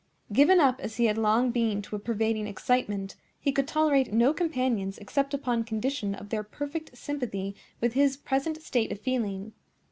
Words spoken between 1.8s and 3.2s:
to a pervading excitement,